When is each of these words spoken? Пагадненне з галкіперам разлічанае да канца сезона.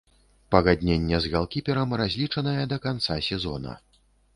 Пагадненне 0.55 1.19
з 1.27 1.31
галкіперам 1.35 1.95
разлічанае 2.03 2.59
да 2.77 2.85
канца 2.91 3.23
сезона. 3.33 3.81